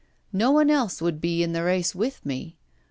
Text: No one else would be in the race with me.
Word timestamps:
No 0.33 0.49
one 0.49 0.71
else 0.71 0.99
would 0.99 1.21
be 1.21 1.43
in 1.43 1.53
the 1.53 1.61
race 1.61 1.93
with 1.93 2.25
me. 2.25 2.57